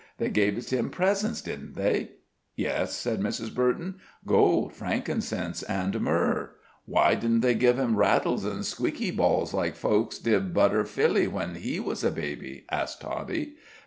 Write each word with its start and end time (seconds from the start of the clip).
They 0.17 0.29
gaveded 0.31 0.71
him 0.73 0.89
presentsh, 0.89 1.43
didn't 1.43 1.75
they?" 1.75 2.13
"Yes," 2.55 2.95
said 2.95 3.21
Mrs. 3.21 3.53
Burton; 3.53 3.99
"gold, 4.25 4.73
frankincense, 4.73 5.61
and 5.61 6.01
myrrh." 6.01 6.49
"Why 6.85 7.13
didn't 7.13 7.41
they 7.41 7.53
give 7.53 7.77
him 7.77 7.95
rattles 7.95 8.43
and 8.43 8.61
squealey 8.63 9.15
balls, 9.15 9.53
like 9.53 9.75
folks 9.75 10.17
did 10.17 10.55
budder 10.55 10.85
Phillie 10.87 11.27
when 11.27 11.53
he 11.53 11.79
was 11.79 12.03
a 12.03 12.09
baby," 12.09 12.65
asked 12.71 13.01
Toddie. 13.01 13.57